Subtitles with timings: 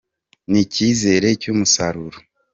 [0.51, 2.17] n’icyizere mu musaruro.